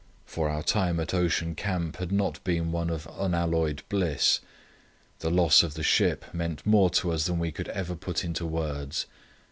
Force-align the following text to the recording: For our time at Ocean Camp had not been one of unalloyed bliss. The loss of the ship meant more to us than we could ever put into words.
For 0.25 0.49
our 0.49 0.63
time 0.63 0.99
at 0.99 1.13
Ocean 1.13 1.53
Camp 1.53 1.97
had 1.97 2.11
not 2.11 2.43
been 2.43 2.71
one 2.71 2.89
of 2.89 3.07
unalloyed 3.19 3.83
bliss. 3.87 4.39
The 5.19 5.29
loss 5.29 5.61
of 5.61 5.75
the 5.75 5.83
ship 5.83 6.25
meant 6.33 6.65
more 6.65 6.89
to 6.89 7.11
us 7.11 7.27
than 7.27 7.37
we 7.37 7.51
could 7.51 7.67
ever 7.69 7.93
put 7.95 8.23
into 8.25 8.47
words. 8.47 9.05